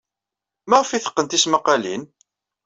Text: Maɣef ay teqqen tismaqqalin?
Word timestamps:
Maɣef 0.69 0.89
ay 0.91 1.01
teqqen 1.01 1.27
tismaqqalin? 1.27 2.03